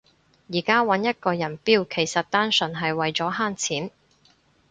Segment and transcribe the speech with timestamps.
[0.51, 3.91] 而家搵一個人標其實單純係為咗慳錢